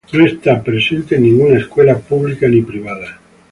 No 0.11 0.25
esta 0.25 0.63
presente 0.63 1.15
en 1.15 1.21
ninguna 1.25 1.59
escuela 1.59 1.95
pública 1.99 2.47
ni 2.47 2.63
privada. 2.63 3.19